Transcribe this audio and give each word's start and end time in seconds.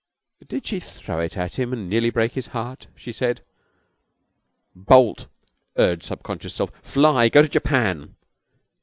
'Did 0.47 0.65
she 0.65 0.79
throw 0.79 1.19
it 1.19 1.37
at 1.37 1.59
him 1.59 1.71
and 1.71 1.87
nearly 1.87 2.09
break 2.09 2.31
his 2.31 2.47
heart!' 2.57 2.87
she 2.95 3.11
said. 3.11 3.41
'Bolt!' 4.75 5.27
urged 5.77 6.01
Subconscious 6.05 6.55
Self. 6.55 6.71
'Fly! 6.81 7.29
Go 7.29 7.43
to 7.43 7.47
Japan!' 7.47 8.15